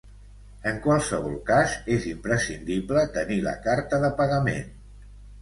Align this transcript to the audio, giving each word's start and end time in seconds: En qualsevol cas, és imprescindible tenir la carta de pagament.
En 0.69 0.77
qualsevol 0.85 1.35
cas, 1.49 1.75
és 1.97 2.07
imprescindible 2.13 3.05
tenir 3.19 3.39
la 3.51 3.55
carta 3.69 4.01
de 4.07 4.13
pagament. 4.25 4.75